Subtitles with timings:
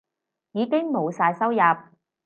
[0.53, 1.57] 已經冇晒收入